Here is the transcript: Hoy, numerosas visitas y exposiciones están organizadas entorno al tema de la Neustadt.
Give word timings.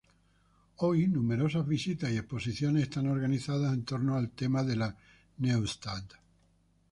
Hoy, 0.77 1.05
numerosas 1.05 1.67
visitas 1.67 2.09
y 2.09 2.17
exposiciones 2.17 2.81
están 2.85 3.05
organizadas 3.07 3.71
entorno 3.71 4.15
al 4.15 4.31
tema 4.31 4.63
de 4.63 4.75
la 4.75 4.97
Neustadt. 5.37 6.13